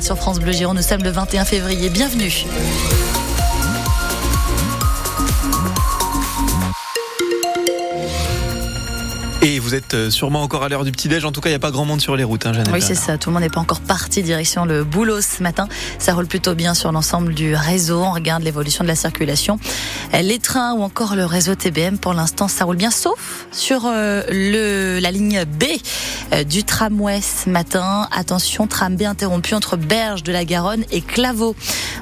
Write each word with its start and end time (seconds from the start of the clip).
Sur 0.00 0.16
France 0.16 0.40
Bleu 0.40 0.52
Gironde, 0.52 0.78
nous 0.78 0.82
sommes 0.82 1.02
le 1.02 1.10
21 1.10 1.44
février. 1.44 1.90
Bienvenue. 1.90 2.46
Vous 9.72 9.78
êtes 9.78 9.94
euh, 9.94 10.10
sûrement 10.10 10.42
encore 10.42 10.64
à 10.64 10.68
l'heure 10.68 10.84
du 10.84 10.92
petit-déj. 10.92 11.24
En 11.24 11.32
tout 11.32 11.40
cas, 11.40 11.48
il 11.48 11.52
n'y 11.52 11.56
a 11.56 11.58
pas 11.58 11.70
grand 11.70 11.86
monde 11.86 12.02
sur 12.02 12.14
les 12.14 12.24
routes, 12.24 12.44
hein, 12.44 12.52
Jeannette 12.52 12.74
Oui, 12.74 12.82
c'est 12.82 12.94
ça. 12.94 13.16
Tout 13.16 13.30
le 13.30 13.34
monde 13.34 13.42
n'est 13.42 13.48
pas 13.48 13.60
encore 13.60 13.80
parti 13.80 14.22
direction 14.22 14.66
le 14.66 14.84
boulot 14.84 15.22
ce 15.22 15.42
matin. 15.42 15.66
Ça 15.98 16.12
roule 16.12 16.26
plutôt 16.26 16.54
bien 16.54 16.74
sur 16.74 16.92
l'ensemble 16.92 17.32
du 17.32 17.54
réseau. 17.54 18.02
On 18.02 18.12
regarde 18.12 18.42
l'évolution 18.42 18.84
de 18.84 18.88
la 18.88 18.94
circulation. 18.94 19.58
Les 20.12 20.38
trains 20.38 20.74
ou 20.74 20.82
encore 20.82 21.16
le 21.16 21.24
réseau 21.24 21.54
TBM, 21.54 21.96
pour 21.96 22.12
l'instant, 22.12 22.48
ça 22.48 22.66
roule 22.66 22.76
bien, 22.76 22.90
sauf 22.90 23.46
sur 23.50 23.84
euh, 23.86 25.00
la 25.00 25.10
ligne 25.10 25.42
B 25.46 25.64
euh, 26.34 26.44
du 26.44 26.64
tramway 26.64 27.22
ce 27.22 27.48
matin. 27.48 28.08
Attention, 28.12 28.66
tram 28.66 28.94
B 28.94 29.04
interrompu 29.04 29.54
entre 29.54 29.78
Berge 29.78 30.22
de 30.22 30.32
la 30.32 30.44
Garonne 30.44 30.84
et 30.90 31.00
Claveau. 31.00 31.56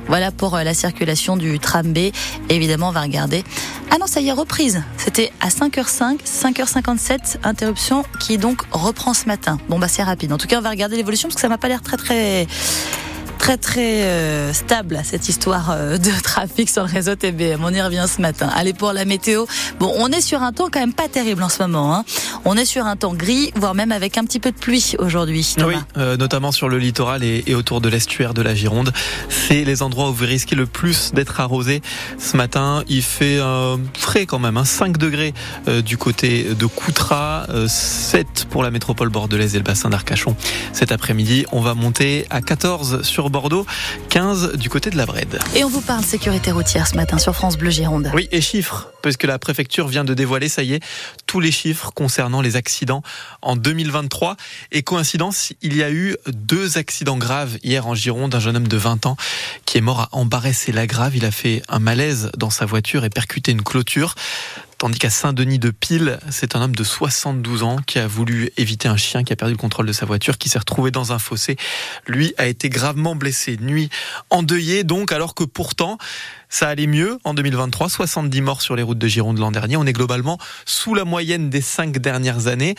Voilà 0.08 0.32
pour 0.32 0.56
la 0.56 0.74
circulation 0.74 1.36
du 1.36 1.60
tram 1.60 1.92
B. 1.92 2.10
Évidemment, 2.48 2.88
on 2.88 2.92
va 2.92 3.02
regarder. 3.02 3.44
Ah 3.92 3.98
non, 3.98 4.06
ça 4.06 4.20
y 4.20 4.28
est, 4.28 4.32
reprise. 4.32 4.82
C'était 4.96 5.32
à 5.40 5.48
5h05, 5.48 6.18
5h57, 6.24 7.38
interruption 7.60 8.04
qui 8.18 8.38
donc 8.38 8.62
reprend 8.70 9.12
ce 9.12 9.26
matin. 9.26 9.58
Bon 9.68 9.78
bah 9.78 9.86
c'est 9.86 10.02
rapide. 10.02 10.32
En 10.32 10.38
tout 10.38 10.46
cas, 10.46 10.58
on 10.58 10.62
va 10.62 10.70
regarder 10.70 10.96
l'évolution 10.96 11.28
parce 11.28 11.34
que 11.34 11.42
ça 11.42 11.48
m'a 11.48 11.58
pas 11.58 11.68
l'air 11.68 11.82
très 11.82 11.98
très 11.98 12.46
très 13.50 13.70
très 13.70 14.02
euh, 14.02 14.52
stable 14.52 15.00
cette 15.02 15.28
histoire 15.28 15.70
euh, 15.72 15.98
de 15.98 16.10
trafic 16.22 16.68
sur 16.68 16.84
le 16.84 16.88
réseau 16.88 17.16
TBM. 17.16 17.60
On 17.64 17.72
y 17.72 17.82
revient 17.82 18.06
ce 18.06 18.20
matin. 18.20 18.48
Allez 18.54 18.72
pour 18.72 18.92
la 18.92 19.04
météo. 19.04 19.46
Bon, 19.80 19.92
on 19.98 20.08
est 20.08 20.20
sur 20.20 20.42
un 20.42 20.52
temps 20.52 20.68
quand 20.70 20.78
même 20.78 20.92
pas 20.92 21.08
terrible 21.08 21.42
en 21.42 21.48
ce 21.48 21.62
moment. 21.62 21.96
Hein. 21.96 22.04
On 22.44 22.56
est 22.56 22.64
sur 22.64 22.86
un 22.86 22.94
temps 22.94 23.14
gris, 23.14 23.50
voire 23.56 23.74
même 23.74 23.90
avec 23.90 24.18
un 24.18 24.24
petit 24.24 24.38
peu 24.38 24.52
de 24.52 24.56
pluie 24.56 24.94
aujourd'hui. 24.98 25.56
Oui, 25.58 25.74
euh, 25.96 26.16
notamment 26.16 26.52
sur 26.52 26.68
le 26.68 26.78
littoral 26.78 27.24
et, 27.24 27.54
autour 27.54 27.80
de 27.80 27.88
l'estuaire 27.88 28.34
de 28.34 28.42
la 28.42 28.54
Gironde. 28.54 28.92
C'est 29.28 29.64
les 29.64 29.82
endroits 29.82 30.10
où 30.10 30.14
vous 30.14 30.26
risquez 30.26 30.54
le 30.54 30.66
plus 30.66 31.12
d'être 31.12 31.40
arrosé. 31.40 31.82
Ce 32.18 32.36
matin, 32.36 32.84
il 32.88 33.02
fait 33.02 33.40
frais 33.94 34.26
quand 34.26 34.38
même, 34.38 34.56
hein, 34.58 34.64
5 34.64 34.96
degrés 34.96 35.34
du 35.84 35.96
côté 35.96 36.54
de 36.54 36.66
Coutras, 36.66 37.46
7 37.66 38.46
pour 38.48 38.62
la 38.62 38.70
métropole 38.70 39.08
bordelaise 39.08 39.54
et 39.54 39.58
le 39.58 39.64
bassin 39.64 39.90
d'Arcachon. 39.90 40.36
Cet 40.72 40.92
après-midi, 40.92 41.46
on 41.52 41.60
va 41.60 41.74
monter 41.74 42.26
à 42.30 42.42
14 42.42 43.02
sur 43.02 43.30
Bordeaux, 43.30 43.39
15 44.08 44.54
du 44.54 44.68
côté 44.68 44.90
de 44.90 44.96
la 44.96 45.06
Brède. 45.06 45.38
Et 45.54 45.64
on 45.64 45.68
vous 45.68 45.80
parle 45.80 46.04
sécurité 46.04 46.52
routière 46.52 46.86
ce 46.86 46.94
matin 46.94 47.18
sur 47.18 47.34
France 47.34 47.56
Bleu 47.56 47.70
Gironde. 47.70 48.10
Oui, 48.14 48.28
et 48.32 48.40
chiffres, 48.40 48.90
parce 49.02 49.16
que 49.16 49.26
la 49.26 49.38
préfecture 49.38 49.88
vient 49.88 50.04
de 50.04 50.14
dévoiler, 50.14 50.48
ça 50.48 50.62
y 50.62 50.74
est, 50.74 50.82
tous 51.26 51.40
les 51.40 51.52
chiffres 51.52 51.92
concernant 51.94 52.40
les 52.40 52.56
accidents 52.56 53.02
en 53.42 53.56
2023. 53.56 54.36
Et 54.72 54.82
coïncidence, 54.82 55.52
il 55.62 55.76
y 55.76 55.82
a 55.82 55.90
eu 55.90 56.16
deux 56.26 56.78
accidents 56.78 57.18
graves 57.18 57.58
hier 57.62 57.86
en 57.86 57.94
Gironde. 57.94 58.34
Un 58.34 58.40
jeune 58.40 58.56
homme 58.56 58.68
de 58.68 58.76
20 58.76 59.06
ans 59.06 59.16
qui 59.64 59.78
est 59.78 59.82
mort 59.82 60.00
à 60.00 60.08
Embarès 60.12 60.68
et 60.68 60.72
la 60.72 60.86
Grave. 60.86 61.16
Il 61.16 61.24
a 61.24 61.30
fait 61.30 61.62
un 61.68 61.78
malaise 61.78 62.30
dans 62.36 62.50
sa 62.50 62.66
voiture 62.66 63.04
et 63.04 63.10
percuté 63.10 63.52
une 63.52 63.62
clôture. 63.62 64.14
Tandis 64.80 64.98
qu'à 64.98 65.10
Saint-Denis 65.10 65.58
de 65.58 65.68
Pile, 65.68 66.18
c'est 66.30 66.56
un 66.56 66.62
homme 66.62 66.74
de 66.74 66.84
72 66.84 67.64
ans 67.64 67.76
qui 67.86 67.98
a 67.98 68.06
voulu 68.06 68.50
éviter 68.56 68.88
un 68.88 68.96
chien 68.96 69.24
qui 69.24 69.32
a 69.34 69.36
perdu 69.36 69.52
le 69.52 69.58
contrôle 69.58 69.84
de 69.84 69.92
sa 69.92 70.06
voiture, 70.06 70.38
qui 70.38 70.48
s'est 70.48 70.58
retrouvé 70.58 70.90
dans 70.90 71.12
un 71.12 71.18
fossé. 71.18 71.58
Lui 72.06 72.32
a 72.38 72.46
été 72.46 72.70
gravement 72.70 73.14
blessé. 73.14 73.58
Nuit 73.60 73.90
endeuillé 74.30 74.82
donc, 74.82 75.12
alors 75.12 75.34
que 75.34 75.44
pourtant, 75.44 75.98
ça 76.50 76.68
allait 76.68 76.88
mieux 76.88 77.18
en 77.24 77.32
2023, 77.32 77.88
70 77.88 78.40
morts 78.42 78.60
sur 78.60 78.76
les 78.76 78.82
routes 78.82 78.98
de 78.98 79.06
Gironde 79.06 79.38
l'an 79.38 79.52
dernier. 79.52 79.76
On 79.76 79.86
est 79.86 79.92
globalement 79.92 80.36
sous 80.66 80.94
la 80.94 81.04
moyenne 81.04 81.48
des 81.48 81.60
cinq 81.60 81.98
dernières 81.98 82.48
années. 82.48 82.74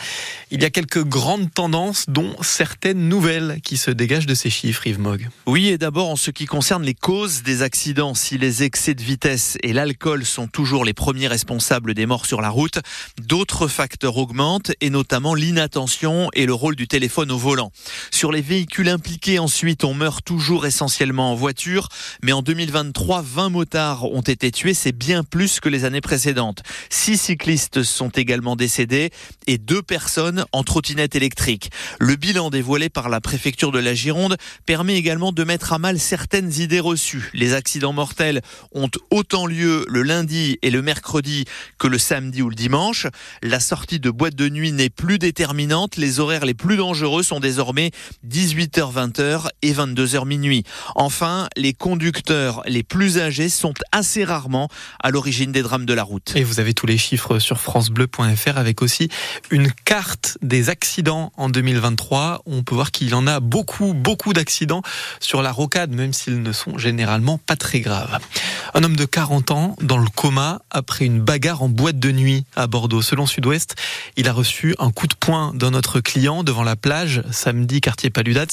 Il 0.50 0.62
y 0.62 0.64
a 0.66 0.70
quelques 0.70 1.02
grandes 1.02 1.52
tendances, 1.52 2.04
dont 2.08 2.36
certaines 2.42 3.08
nouvelles 3.08 3.60
qui 3.64 3.78
se 3.78 3.90
dégagent 3.90 4.26
de 4.26 4.34
ces 4.34 4.50
chiffres, 4.50 4.86
Yves 4.86 5.00
Mogg. 5.00 5.28
Oui, 5.46 5.68
et 5.68 5.78
d'abord 5.78 6.10
en 6.10 6.16
ce 6.16 6.30
qui 6.30 6.44
concerne 6.44 6.82
les 6.82 6.94
causes 6.94 7.42
des 7.42 7.62
accidents, 7.62 8.14
si 8.14 8.36
les 8.36 8.62
excès 8.62 8.94
de 8.94 9.02
vitesse 9.02 9.56
et 9.62 9.72
l'alcool 9.72 10.26
sont 10.26 10.48
toujours 10.48 10.84
les 10.84 10.92
premiers 10.92 11.28
responsables 11.28 11.94
des 11.94 12.04
morts 12.04 12.26
sur 12.26 12.42
la 12.42 12.50
route, 12.50 12.78
d'autres 13.26 13.68
facteurs 13.68 14.18
augmentent, 14.18 14.72
et 14.82 14.90
notamment 14.90 15.34
l'inattention 15.34 16.28
et 16.34 16.44
le 16.44 16.52
rôle 16.52 16.76
du 16.76 16.88
téléphone 16.88 17.30
au 17.30 17.38
volant. 17.38 17.72
Sur 18.10 18.32
les 18.32 18.42
véhicules 18.42 18.90
impliqués, 18.90 19.38
ensuite, 19.38 19.84
on 19.84 19.94
meurt 19.94 20.22
toujours 20.22 20.66
essentiellement 20.66 21.32
en 21.32 21.34
voiture, 21.34 21.88
mais 22.22 22.32
en 22.32 22.42
2023, 22.42 23.22
20 23.22 23.61
ont 23.74 24.20
été 24.20 24.50
tués, 24.50 24.74
c'est 24.74 24.92
bien 24.92 25.24
plus 25.24 25.60
que 25.60 25.68
les 25.68 25.84
années 25.84 26.00
précédentes. 26.00 26.62
Six 26.90 27.18
cyclistes 27.18 27.82
sont 27.82 28.10
également 28.10 28.56
décédés 28.56 29.10
et 29.46 29.58
deux 29.58 29.82
personnes 29.82 30.44
en 30.52 30.62
trottinette 30.62 31.14
électrique. 31.14 31.70
Le 31.98 32.16
bilan 32.16 32.50
dévoilé 32.50 32.88
par 32.88 33.08
la 33.08 33.20
préfecture 33.20 33.72
de 33.72 33.78
la 33.78 33.94
Gironde 33.94 34.36
permet 34.66 34.96
également 34.96 35.32
de 35.32 35.44
mettre 35.44 35.72
à 35.72 35.78
mal 35.78 35.98
certaines 35.98 36.52
idées 36.52 36.80
reçues. 36.80 37.30
Les 37.34 37.54
accidents 37.54 37.92
mortels 37.92 38.42
ont 38.72 38.90
autant 39.10 39.46
lieu 39.46 39.84
le 39.88 40.02
lundi 40.02 40.58
et 40.62 40.70
le 40.70 40.82
mercredi 40.82 41.44
que 41.78 41.86
le 41.86 41.98
samedi 41.98 42.42
ou 42.42 42.48
le 42.48 42.54
dimanche. 42.54 43.06
La 43.42 43.60
sortie 43.60 44.00
de 44.00 44.10
boîte 44.10 44.34
de 44.34 44.48
nuit 44.48 44.72
n'est 44.72 44.90
plus 44.90 45.18
déterminante. 45.18 45.96
Les 45.96 46.20
horaires 46.20 46.44
les 46.44 46.54
plus 46.54 46.76
dangereux 46.76 47.22
sont 47.22 47.40
désormais 47.40 47.90
18h-20h 48.28 49.48
et 49.62 49.72
22h 49.72 50.26
minuit. 50.26 50.64
Enfin, 50.94 51.48
les 51.56 51.72
conducteurs 51.72 52.62
les 52.66 52.82
plus 52.82 53.18
âgés 53.18 53.48
sont 53.52 53.74
assez 53.92 54.24
rarement 54.24 54.68
à 55.02 55.10
l'origine 55.10 55.52
des 55.52 55.62
drames 55.62 55.86
de 55.86 55.94
la 55.94 56.02
route. 56.02 56.32
Et 56.34 56.44
vous 56.44 56.60
avez 56.60 56.74
tous 56.74 56.86
les 56.86 56.98
chiffres 56.98 57.38
sur 57.38 57.60
francebleu.fr 57.60 58.56
avec 58.56 58.82
aussi 58.82 59.08
une 59.50 59.70
carte 59.84 60.38
des 60.42 60.70
accidents 60.70 61.32
en 61.36 61.48
2023. 61.48 62.42
On 62.46 62.62
peut 62.62 62.74
voir 62.74 62.90
qu'il 62.90 63.08
y 63.08 63.14
en 63.14 63.26
a 63.26 63.40
beaucoup, 63.40 63.94
beaucoup 63.94 64.32
d'accidents 64.32 64.82
sur 65.20 65.42
la 65.42 65.52
rocade, 65.52 65.92
même 65.92 66.12
s'ils 66.12 66.42
ne 66.42 66.52
sont 66.52 66.78
généralement 66.78 67.38
pas 67.38 67.56
très 67.56 67.80
graves. 67.80 68.18
Un 68.74 68.84
homme 68.84 68.96
de 68.96 69.04
40 69.04 69.50
ans 69.50 69.76
dans 69.82 69.98
le 69.98 70.08
coma 70.08 70.62
après 70.70 71.04
une 71.04 71.20
bagarre 71.20 71.62
en 71.62 71.68
boîte 71.68 71.98
de 71.98 72.10
nuit 72.10 72.46
à 72.56 72.66
Bordeaux. 72.66 73.02
Selon 73.02 73.26
Sud-Ouest, 73.26 73.74
il 74.16 74.28
a 74.28 74.32
reçu 74.32 74.74
un 74.78 74.90
coup 74.90 75.06
de 75.06 75.14
poing 75.14 75.52
d'un 75.54 75.74
autre 75.74 76.00
client 76.00 76.42
devant 76.42 76.62
la 76.62 76.74
plage 76.74 77.22
samedi 77.30 77.82
quartier 77.82 78.08
Paludat 78.08 78.46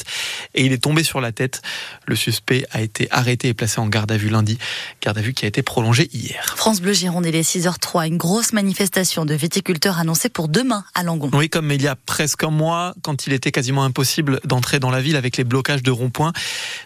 et 0.56 0.66
il 0.66 0.74
est 0.74 0.84
tombé 0.84 1.04
sur 1.04 1.22
la 1.22 1.32
tête. 1.32 1.62
Le 2.06 2.18
suspect 2.18 2.66
a 2.72 2.82
été 2.82 3.08
arrêté 3.12 3.48
et 3.48 3.54
placé 3.54 3.80
en 3.80 3.88
garde 3.88 4.12
à 4.12 4.18
vue 4.18 4.28
lundi. 4.28 4.58
Garde 5.02 5.18
à 5.18 5.22
vue 5.22 5.34
qui 5.34 5.46
a 5.46 5.48
été 5.48 5.64
prolongée 5.64 6.10
hier. 6.12 6.54
France 6.58 6.82
Bleu 6.82 6.92
Gironde, 6.92 7.26
il 7.26 7.36
est 7.36 7.50
6h03. 7.50 8.08
Une 8.08 8.18
grosse 8.18 8.52
manifestation 8.52 9.24
de 9.24 9.34
viticulteurs 9.36 10.00
annoncée 10.00 10.28
pour 10.28 10.50
demain 10.50 10.84
à 10.96 11.04
Langon. 11.04 11.32
Oui, 11.32 11.50
comme 11.50 11.72
il 11.72 11.82
y 11.82 11.88
a 11.88 11.96
presque 11.96 12.44
un 12.44 12.52
mois, 12.52 12.94
quand 13.04 13.26
il 13.26 13.32
était 13.32 13.52
quasiment 13.52 13.86
impossible 13.86 14.42
d'entrer 14.44 14.80
dans 14.80 14.92
la 14.92 15.00
ville 15.00 15.16
avec 15.16 15.38
les 15.38 15.46
blocages 15.46 15.82
de 15.82 15.92
ronds-points. 15.92 16.34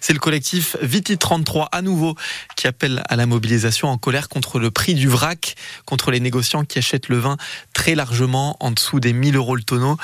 C'est 0.02 0.14
le 0.14 0.20
collectif 0.20 0.78
Viti 0.84 1.18
33 1.18 1.70
à 1.72 1.82
nouveau 1.82 2.16
qui 2.56 2.68
appelle 2.68 3.02
à 3.10 3.16
la 3.16 3.23
mobilisation 3.26 3.90
en 3.90 3.98
colère 3.98 4.30
contre 4.30 4.60
le 4.60 4.72
prix 4.72 4.94
du 4.94 5.08
vrac, 5.08 5.56
contre 5.86 6.12
les 6.12 6.20
négociants 6.20 6.64
qui 6.66 6.80
achètent 6.80 7.10
le 7.10 7.18
vin 7.18 7.38
très 7.74 7.96
largement 7.96 8.58
en 8.60 8.72
dessous 8.72 9.00
des 9.00 9.14
1000 9.14 9.36
euros 9.36 9.56
le 9.56 9.64
tonneau. 9.64 9.98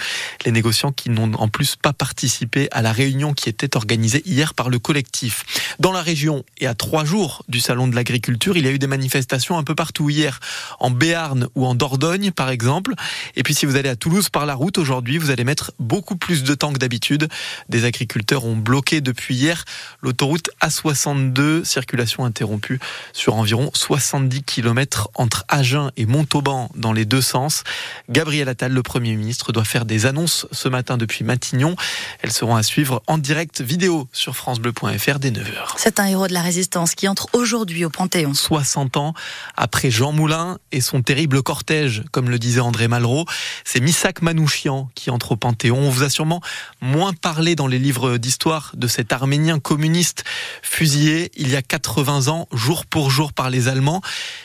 Les 0.45 0.51
négociants 0.51 0.91
qui 0.91 1.09
n'ont 1.09 1.33
en 1.33 1.47
plus 1.47 1.75
pas 1.75 1.93
participé 1.93 2.67
à 2.71 2.81
la 2.81 2.91
réunion 2.91 3.33
qui 3.33 3.49
était 3.49 3.75
organisée 3.75 4.21
hier 4.25 4.53
par 4.53 4.69
le 4.69 4.79
collectif. 4.79 5.45
Dans 5.79 5.91
la 5.91 6.01
région 6.01 6.43
et 6.57 6.67
à 6.67 6.73
trois 6.73 7.05
jours 7.05 7.43
du 7.47 7.59
salon 7.59 7.87
de 7.87 7.95
l'agriculture, 7.95 8.57
il 8.57 8.65
y 8.65 8.67
a 8.67 8.71
eu 8.71 8.79
des 8.79 8.87
manifestations 8.87 9.57
un 9.57 9.63
peu 9.63 9.75
partout 9.75 10.09
hier, 10.09 10.39
en 10.79 10.91
Béarn 10.91 11.47
ou 11.55 11.65
en 11.65 11.75
Dordogne 11.75 12.31
par 12.31 12.49
exemple. 12.49 12.93
Et 13.35 13.43
puis 13.43 13.53
si 13.53 13.65
vous 13.65 13.75
allez 13.75 13.89
à 13.89 13.95
Toulouse 13.95 14.29
par 14.29 14.45
la 14.45 14.55
route 14.55 14.77
aujourd'hui, 14.77 15.17
vous 15.17 15.31
allez 15.31 15.43
mettre 15.43 15.71
beaucoup 15.79 16.15
plus 16.15 16.43
de 16.43 16.53
temps 16.53 16.73
que 16.73 16.79
d'habitude. 16.79 17.27
Des 17.69 17.85
agriculteurs 17.85 18.45
ont 18.45 18.55
bloqué 18.55 19.01
depuis 19.01 19.35
hier 19.35 19.65
l'autoroute 20.01 20.49
A62, 20.61 21.63
circulation 21.63 22.25
interrompue 22.25 22.79
sur 23.13 23.35
environ 23.35 23.71
70 23.73 24.43
km 24.43 25.09
entre 25.15 25.45
Agen 25.47 25.91
et 25.97 26.05
Montauban 26.05 26.69
dans 26.75 26.93
les 26.93 27.05
deux 27.05 27.21
sens. 27.21 27.63
Gabriel 28.09 28.49
Attal, 28.49 28.71
le 28.71 28.83
Premier 28.83 29.15
ministre, 29.15 29.51
doit 29.51 29.63
faire 29.63 29.85
des 29.85 30.05
annonces 30.05 30.47
ce 30.51 30.69
matin 30.69 30.97
depuis 30.97 31.23
Matignon. 31.23 31.75
Elles 32.21 32.31
seront 32.31 32.55
à 32.55 32.63
suivre 32.63 33.01
en 33.07 33.17
direct 33.17 33.61
vidéo 33.61 34.07
sur 34.11 34.35
francebleu.fr 34.35 35.19
dès 35.19 35.31
9h. 35.31 35.73
C'est 35.77 35.99
un 35.99 36.05
héros 36.05 36.27
de 36.27 36.33
la 36.33 36.41
résistance 36.41 36.95
qui 36.95 37.07
entre 37.07 37.27
aujourd'hui 37.33 37.85
au 37.85 37.89
Panthéon. 37.89 38.33
60 38.33 38.97
ans 38.97 39.13
après 39.57 39.91
Jean 39.91 40.11
Moulin 40.11 40.57
et 40.71 40.81
son 40.81 41.01
terrible 41.01 41.41
cortège, 41.43 42.03
comme 42.11 42.29
le 42.29 42.39
disait 42.39 42.59
André 42.59 42.87
Malraux, 42.87 43.25
c'est 43.63 43.79
Missak 43.79 44.21
Manouchian 44.21 44.89
qui 44.95 45.09
entre 45.09 45.33
au 45.33 45.35
Panthéon. 45.35 45.77
On 45.77 45.89
vous 45.89 46.03
a 46.03 46.09
sûrement 46.09 46.41
moins 46.81 47.13
parlé 47.13 47.55
dans 47.55 47.67
les 47.67 47.79
livres 47.79 48.17
d'histoire 48.17 48.71
de 48.75 48.87
cet 48.87 49.13
Arménien 49.13 49.59
communiste 49.59 50.23
fusillé 50.61 51.31
il 51.35 51.49
y 51.49 51.55
a 51.55 51.61
80 51.61 52.27
ans, 52.27 52.47
jour 52.51 52.85
pour 52.89 53.11
jour 53.11 53.33
par 53.33 53.49
les 53.49 53.67
Allemands. 53.67 54.01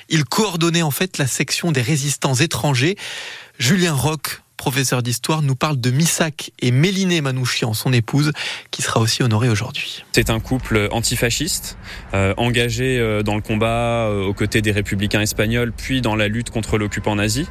Il 0.08 0.24
coordonnait 0.24 0.82
en 0.82 0.90
fait 0.90 1.18
la 1.18 1.26
section 1.26 1.72
des 1.72 1.82
résistants 1.82 2.34
étrangers. 2.34 2.96
Julien 3.58 3.94
Roch 3.94 4.42
professeur 4.64 5.02
d'histoire, 5.02 5.42
nous 5.42 5.56
parle 5.56 5.78
de 5.78 5.90
Missak 5.90 6.50
et 6.60 6.70
Méliné 6.70 7.20
Manouchian, 7.20 7.74
son 7.74 7.92
épouse, 7.92 8.32
qui 8.70 8.80
sera 8.80 8.98
aussi 8.98 9.22
honorée 9.22 9.50
aujourd'hui. 9.50 10.04
C'est 10.12 10.30
un 10.30 10.40
couple 10.40 10.88
antifasciste, 10.90 11.76
euh, 12.14 12.32
engagé 12.38 12.98
euh, 12.98 13.22
dans 13.22 13.34
le 13.34 13.42
combat 13.42 14.08
euh, 14.08 14.24
aux 14.24 14.32
côtés 14.32 14.62
des 14.62 14.72
républicains 14.72 15.20
espagnols, 15.20 15.72
puis 15.72 16.00
dans 16.00 16.16
la 16.16 16.28
lutte 16.28 16.48
contre 16.48 16.78
l'occupant 16.78 17.16
nazi. 17.16 17.46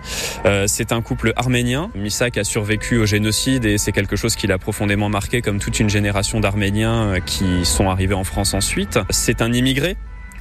C'est 0.66 0.92
un 0.92 1.02
couple 1.02 1.34
arménien. 1.36 1.92
Missak 1.94 2.38
a 2.38 2.44
survécu 2.44 2.98
au 2.98 3.06
génocide 3.06 3.66
et 3.66 3.78
c'est 3.78 3.92
quelque 3.92 4.16
chose 4.16 4.36
qui 4.36 4.48
l'a 4.48 4.58
profondément 4.58 5.10
marqué, 5.10 5.42
comme 5.42 5.60
toute 5.60 5.80
une 5.80 5.90
génération 5.90 6.40
d'Arméniens 6.40 7.20
qui 7.26 7.64
sont 7.64 7.90
arrivés 7.90 8.16
en 8.16 8.24
France 8.24 8.54
ensuite. 8.54 9.00
C'est 9.12 9.42
un 9.42 9.54
immigré 9.54 9.98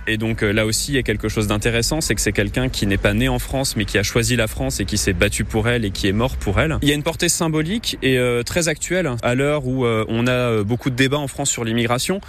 et 0.07 0.17
donc 0.17 0.43
euh, 0.43 0.53
là 0.53 0.67
aussi, 0.67 0.93
il 0.93 0.95
y 0.97 0.99
a 0.99 1.03
quelque 1.03 1.29
chose 1.29 1.47
d'intéressant, 1.47 2.01
c'est 2.01 2.15
que 2.15 2.21
c'est 2.21 2.33
quelqu'un 2.33 2.69
qui 2.69 2.87
n'est 2.87 2.97
pas 2.97 3.15
né 3.15 3.29
en 3.29 3.39
France, 3.39 3.77
mais 3.77 3.85
qui 3.85 3.99
a 3.99 4.03
choisi 4.03 4.37
la 4.37 4.47
France 4.47 4.81
et 4.81 4.85
qui 4.85 4.99
s'est 4.99 5.13
battu 5.13 5.45
pour 5.45 5.69
elle 5.69 5.85
et 5.85 5.91
qui 5.91 6.09
est 6.09 6.13
mort 6.13 6.37
pour 6.37 6.61
elle. 6.61 6.79
Il 6.83 6.89
y 6.89 6.93
a 6.93 6.95
une 6.95 7.03
portée 7.03 7.29
symbolique 7.29 7.99
et 8.03 8.19
euh, 8.19 8.43
très 8.43 8.69
actuelle 8.69 9.11
à 9.23 9.35
l'heure 9.35 9.67
où 9.67 9.85
euh, 9.85 10.05
on 10.09 10.27
a 10.27 10.31
euh, 10.31 10.65
beaucoup 10.65 10.91
de 10.91 10.97
débats 10.97 11.19
en 11.19 11.29
France 11.29 11.51
sur 11.51 11.65
l'immigration, 11.65 12.21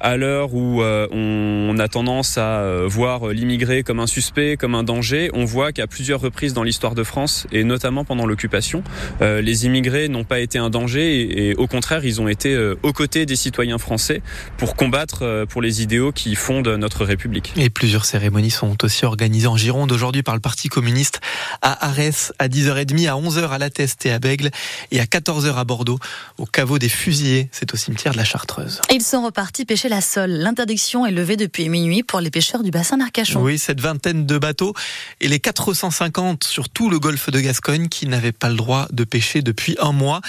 à 0.00 0.16
l'heure 0.16 0.54
où 0.54 0.82
euh, 0.82 1.06
on 1.12 1.78
a 1.78 1.88
tendance 1.88 2.36
à 2.36 2.60
euh, 2.60 2.86
voir 2.86 3.28
l'immigré 3.28 3.82
comme 3.82 4.00
un 4.00 4.06
suspect, 4.06 4.56
comme 4.56 4.74
un 4.74 4.82
danger. 4.82 5.30
On 5.32 5.44
voit 5.44 5.72
qu'à 5.72 5.86
plusieurs 5.86 6.20
reprises 6.20 6.52
dans 6.52 6.64
l'histoire 6.64 6.94
de 6.94 7.04
France 7.04 7.46
et 7.52 7.64
notamment 7.64 8.04
pendant 8.04 8.26
l'occupation, 8.26 8.82
les 9.20 9.66
immigrés 9.66 10.08
n'ont 10.08 10.24
pas 10.24 10.40
été 10.40 10.58
un 10.58 10.70
danger 10.70 11.20
et, 11.20 11.50
et, 11.50 11.54
au 11.54 11.66
contraire, 11.66 12.04
ils 12.04 12.20
ont 12.20 12.28
été 12.28 12.56
aux 12.82 12.92
côtés 12.92 13.26
des 13.26 13.36
citoyens 13.36 13.78
français 13.78 14.22
pour 14.56 14.74
combattre 14.74 15.44
pour 15.48 15.62
les 15.62 15.82
idéaux 15.82 16.12
qui 16.12 16.34
fondent 16.34 16.68
notre 16.68 17.04
République. 17.04 17.21
Et 17.56 17.70
plusieurs 17.70 18.04
cérémonies 18.04 18.50
sont 18.50 18.84
aussi 18.84 19.04
organisées 19.04 19.46
en 19.46 19.56
Gironde 19.56 19.92
aujourd'hui 19.92 20.22
par 20.22 20.34
le 20.34 20.40
Parti 20.40 20.68
communiste 20.68 21.20
à 21.60 21.86
Arès 21.86 22.32
à 22.38 22.48
10h30, 22.48 23.08
à 23.08 23.14
11h 23.14 23.50
à 23.50 23.58
La 23.58 23.70
Teste 23.70 24.06
et 24.06 24.12
à 24.12 24.18
Bègle 24.18 24.50
et 24.90 25.00
à 25.00 25.04
14h 25.04 25.54
à 25.54 25.64
Bordeaux 25.64 25.98
au 26.38 26.46
caveau 26.46 26.78
des 26.78 26.88
fusillés, 26.88 27.48
c'est 27.52 27.72
au 27.74 27.76
cimetière 27.76 28.12
de 28.12 28.18
la 28.18 28.24
Chartreuse. 28.24 28.80
Ils 28.92 29.02
sont 29.02 29.24
repartis 29.24 29.64
pêcher 29.64 29.88
la 29.88 30.00
sole. 30.00 30.30
L'interdiction 30.30 31.06
est 31.06 31.12
levée 31.12 31.36
depuis 31.36 31.68
minuit 31.68 32.02
pour 32.02 32.20
les 32.20 32.30
pêcheurs 32.30 32.62
du 32.62 32.70
bassin 32.70 32.98
d'Arcachon. 32.98 33.40
Oui, 33.42 33.58
cette 33.58 33.80
vingtaine 33.80 34.26
de 34.26 34.38
bateaux 34.38 34.74
et 35.20 35.28
les 35.28 35.38
450 35.38 36.44
sur 36.44 36.68
tout 36.68 36.90
le 36.90 36.98
golfe 36.98 37.30
de 37.30 37.40
Gascogne 37.40 37.88
qui 37.88 38.06
n'avaient 38.06 38.32
pas 38.32 38.48
le 38.48 38.56
droit 38.56 38.88
de 38.90 39.04
pêcher 39.04 39.42
depuis 39.42 39.76
un 39.80 39.92
mois 39.92 40.20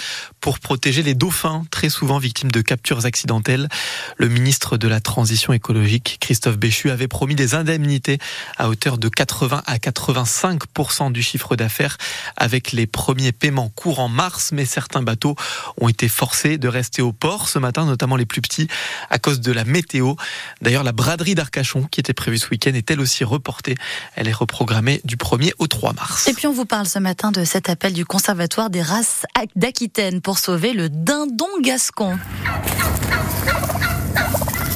pour 0.41 0.59
protéger 0.59 1.03
les 1.03 1.15
dauphins, 1.15 1.65
très 1.71 1.89
souvent 1.89 2.19
victimes 2.19 2.51
de 2.51 2.61
captures 2.61 3.05
accidentelles. 3.05 3.69
Le 4.17 4.29
ministre 4.29 4.77
de 4.77 4.87
la 4.87 4.99
Transition 4.99 5.53
écologique, 5.53 6.17
Christophe 6.19 6.57
Béchu, 6.57 6.82
avait 6.89 7.07
promis 7.07 7.35
des 7.35 7.55
indemnités 7.55 8.19
à 8.57 8.69
hauteur 8.69 8.97
de 8.97 9.09
80 9.09 9.63
à 9.65 9.77
85% 9.77 11.11
du 11.11 11.21
chiffre 11.21 11.55
d'affaires 11.55 11.97
avec 12.37 12.71
les 12.71 12.87
premiers 12.87 13.31
paiements 13.31 13.69
courant 13.69 14.09
mars, 14.09 14.51
mais 14.51 14.65
certains 14.65 15.01
bateaux 15.01 15.35
ont 15.79 15.89
été 15.89 16.07
forcés 16.07 16.57
de 16.57 16.67
rester 16.67 17.01
au 17.01 17.11
port 17.11 17.49
ce 17.49 17.59
matin, 17.59 17.85
notamment 17.85 18.15
les 18.15 18.25
plus 18.25 18.41
petits, 18.41 18.67
à 19.09 19.19
cause 19.19 19.41
de 19.41 19.51
la 19.51 19.65
météo. 19.65 20.15
D'ailleurs, 20.61 20.83
la 20.83 20.91
braderie 20.91 21.35
d'Arcachon, 21.35 21.83
qui 21.83 21.99
était 21.99 22.13
prévue 22.13 22.37
ce 22.37 22.49
week-end, 22.49 22.73
est 22.73 22.89
elle 22.91 22.99
aussi 22.99 23.23
reportée. 23.23 23.75
Elle 24.15 24.27
est 24.27 24.33
reprogrammée 24.33 25.01
du 25.03 25.17
1er 25.17 25.51
au 25.59 25.67
3 25.67 25.93
mars. 25.93 26.27
Et 26.27 26.33
puis 26.33 26.47
on 26.47 26.53
vous 26.53 26.65
parle 26.65 26.87
ce 26.87 26.99
matin 26.99 27.31
de 27.31 27.43
cet 27.43 27.69
appel 27.69 27.93
du 27.93 28.05
Conservatoire 28.05 28.69
des 28.69 28.81
races 28.81 29.25
d'Aquitaine 29.55 30.21
pour 30.21 30.37
sauver 30.37 30.73
le 30.73 30.89
dindon 30.89 31.47
gascon. 31.61 32.17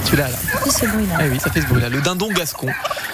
Celui-là, 0.07 0.29
là. 0.29 0.37
Ce 0.71 0.85
bruit-là. 0.85 1.17
Ah 1.19 1.23
oui, 1.29 1.37
ça 1.37 1.51
fait 1.51 1.59
ce 1.59 1.65
bruit-là. 1.65 1.89
Le 1.89 1.99
dindon 1.99 2.29
gascon 2.29 2.69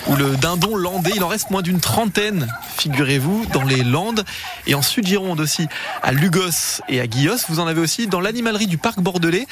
ou 0.06 0.16
le 0.16 0.36
dindon 0.36 0.76
landais. 0.76 1.14
Il 1.16 1.24
en 1.24 1.28
reste 1.28 1.50
moins 1.50 1.64
d'une 1.64 1.80
trentaine, 1.80 2.48
figurez-vous, 2.78 3.48
dans 3.52 3.64
les 3.64 3.84
Landes 3.84 4.24
et 4.68 4.76
en 4.76 4.84
Sud-Gironde 4.84 5.40
aussi, 5.40 5.68
à 6.04 6.12
Lugos 6.12 6.82
et 6.90 7.02
à 7.02 7.08
Guillos. 7.08 7.38
Vous 7.50 7.60
en 7.60 7.66
avez 7.66 7.82
aussi 7.82 8.06
dans 8.06 8.20
l'animalerie 8.20 8.68
du 8.68 8.78
parc 8.78 9.00
bordelais. 9.00 9.48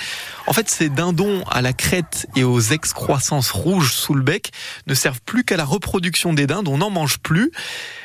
En 0.45 0.53
fait, 0.53 0.69
ces 0.69 0.89
dindons 0.89 1.43
à 1.49 1.63
la 1.63 1.73
crête 1.73 2.27
et 2.35 2.43
aux 2.43 2.61
excroissances 2.61 3.49
rouges 3.49 3.91
sous 3.91 4.13
le 4.13 4.21
bec 4.21 4.51
ne 4.85 4.93
servent 4.93 5.21
plus 5.25 5.43
qu'à 5.43 5.57
la 5.57 5.65
reproduction 5.65 6.33
des 6.33 6.45
dindes. 6.45 6.67
On 6.67 6.77
n'en 6.77 6.91
mange 6.91 7.17
plus 7.17 7.51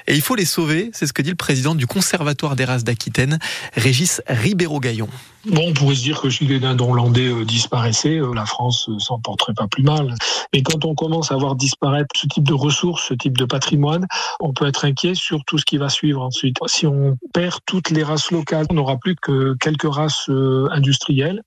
et 0.06 0.14
il 0.14 0.20
faut 0.20 0.34
les 0.34 0.44
sauver. 0.44 0.90
C'est 0.92 1.06
ce 1.06 1.12
que 1.12 1.22
dit 1.22 1.30
le 1.30 1.36
président 1.36 1.74
du 1.74 1.86
Conservatoire 1.86 2.56
des 2.56 2.64
races 2.64 2.84
d'Aquitaine, 2.84 3.38
Régis 3.74 4.22
Ribeiro-Gaillon. 4.26 5.08
Bon, 5.46 5.68
on 5.68 5.72
pourrait 5.72 5.94
se 5.94 6.02
dire 6.02 6.20
que 6.20 6.28
si 6.28 6.44
les 6.44 6.58
dindons 6.58 6.92
landais 6.92 7.28
euh, 7.28 7.44
disparaissaient, 7.44 8.18
euh, 8.18 8.34
la 8.34 8.46
France 8.46 8.88
euh, 8.88 8.98
s'en 8.98 9.20
porterait 9.20 9.54
pas 9.54 9.68
plus 9.68 9.84
mal. 9.84 10.12
Mais 10.52 10.62
quand 10.62 10.84
on 10.84 10.94
commence 10.94 11.30
à 11.30 11.36
voir 11.36 11.54
disparaître 11.54 12.08
ce 12.16 12.26
type 12.26 12.44
de 12.44 12.54
ressources, 12.54 13.06
ce 13.08 13.14
type 13.14 13.36
de 13.36 13.44
patrimoine, 13.44 14.06
on 14.40 14.52
peut 14.52 14.66
être 14.66 14.84
inquiet 14.84 15.14
sur 15.14 15.44
tout 15.44 15.58
ce 15.58 15.64
qui 15.64 15.78
va 15.78 15.88
suivre 15.88 16.22
ensuite. 16.22 16.56
Si 16.66 16.86
on 16.86 17.16
perd 17.32 17.60
toutes 17.64 17.90
les 17.90 18.02
races 18.02 18.30
locales, 18.30 18.66
on 18.70 18.74
n'aura 18.74 18.96
plus 18.96 19.14
que 19.16 19.54
quelques 19.60 19.92
races 19.92 20.28
euh, 20.28 20.68
industrielles 20.72 21.42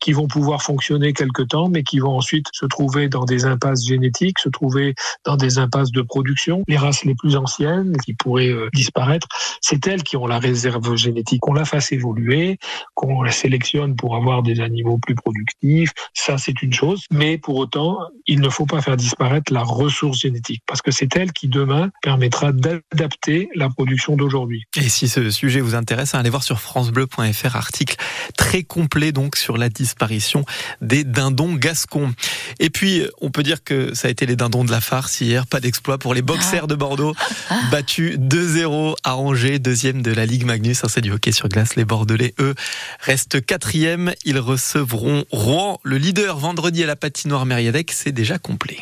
qui 0.00 0.12
vont 0.12 0.26
pouvoir 0.26 0.62
fonctionner 0.62 1.12
quelque 1.12 1.42
temps, 1.42 1.68
mais 1.68 1.82
qui 1.82 1.98
vont 1.98 2.16
ensuite 2.16 2.46
se 2.52 2.66
trouver 2.66 3.08
dans 3.08 3.24
des 3.24 3.44
impasses 3.44 3.84
génétiques, 3.84 4.38
se 4.38 4.48
trouver 4.48 4.94
dans 5.24 5.36
des 5.36 5.58
impasses 5.58 5.92
de 5.92 6.02
production. 6.02 6.62
Les 6.68 6.76
races 6.76 7.04
les 7.04 7.14
plus 7.14 7.36
anciennes 7.36 7.96
qui 8.04 8.14
pourraient 8.14 8.48
euh, 8.48 8.68
disparaître, 8.74 9.26
c'est 9.60 9.86
elles 9.86 10.02
qui 10.02 10.16
ont 10.16 10.26
la 10.26 10.38
réserve 10.38 10.96
génétique. 10.96 11.40
Qu'on 11.40 11.54
la 11.54 11.64
fasse 11.64 11.92
évoluer, 11.92 12.58
qu'on 12.94 13.22
la 13.22 13.32
sélectionne 13.32 13.96
pour 13.96 14.16
avoir 14.16 14.42
des 14.42 14.60
animaux 14.60 14.98
plus 14.98 15.14
productifs, 15.14 15.90
ça 16.12 16.38
c'est 16.38 16.62
une 16.62 16.72
chose. 16.72 17.04
Mais 17.10 17.38
pour 17.38 17.56
autant, 17.56 17.98
il 18.26 18.40
ne 18.40 18.48
faut 18.48 18.66
pas 18.66 18.80
faire 18.80 18.96
disparaître 18.96 19.52
la 19.52 19.62
ressource 19.62 20.20
génétique 20.20 20.62
parce 20.66 20.82
que 20.82 20.90
c'est 20.90 21.16
elle 21.16 21.32
qui 21.32 21.48
demain 21.48 21.90
permettra 22.02 22.52
d'adapter 22.52 23.48
la 23.54 23.68
production 23.68 24.16
d'aujourd'hui. 24.16 24.64
Et 24.76 24.88
si 24.88 25.08
ce 25.08 25.30
sujet 25.30 25.60
vous 25.60 25.74
intéresse, 25.74 26.14
allez 26.14 26.30
voir 26.30 26.42
sur 26.42 26.60
francebleu.fr 26.60 27.56
article 27.56 27.96
très 28.36 28.62
complet 28.62 29.12
donc 29.12 29.36
sur 29.36 29.56
la 29.56 29.68
disparition 29.68 30.44
des 30.80 31.04
dindons 31.04 31.54
gascons. 31.54 32.12
Et 32.60 32.70
puis 32.70 33.02
on 33.20 33.30
peut 33.30 33.42
dire 33.42 33.62
que 33.64 33.94
ça 33.94 34.08
a 34.08 34.10
été 34.10 34.26
les 34.26 34.36
dindons 34.36 34.64
de 34.64 34.70
la 34.70 34.80
farce 34.80 35.20
hier, 35.20 35.46
pas 35.46 35.60
d'exploit 35.60 35.98
pour 35.98 36.14
les 36.14 36.22
boxers 36.22 36.66
de 36.66 36.74
Bordeaux, 36.74 37.14
battus 37.94 38.18
2-0 38.18 38.96
à 39.04 39.16
Angers, 39.16 39.58
deuxième 39.60 40.02
de 40.02 40.10
la 40.10 40.26
Ligue 40.26 40.44
Magnus, 40.44 40.82
c'est 40.88 41.00
du 41.00 41.12
hockey 41.12 41.30
sur 41.30 41.48
glace. 41.48 41.76
Les 41.76 41.84
Bordelais 41.84 42.34
eux 42.40 42.54
restent 42.98 43.44
quatrième, 43.44 44.12
ils 44.24 44.38
recevront 44.38 45.24
Rouen, 45.30 45.78
le 45.84 45.96
leader 45.96 46.36
vendredi 46.38 46.82
à 46.82 46.86
la 46.86 46.96
patinoire 46.96 47.46
Mériadec, 47.46 47.92
c'est 47.92 48.10
déjà 48.10 48.38
complet. 48.38 48.78